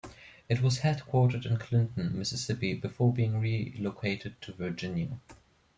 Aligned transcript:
It 0.49 0.63
was 0.63 0.79
headquartered 0.79 1.45
in 1.45 1.57
Clinton, 1.57 2.17
Mississippi, 2.17 2.73
before 2.73 3.13
being 3.13 3.39
relocated 3.39 4.41
to 4.41 4.51
Virginia. 4.51 5.19